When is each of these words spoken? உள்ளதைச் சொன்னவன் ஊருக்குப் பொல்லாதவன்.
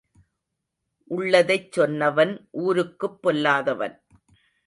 உள்ளதைச் 1.11 1.67
சொன்னவன் 1.71 2.33
ஊருக்குப் 2.61 3.19
பொல்லாதவன். 3.23 3.95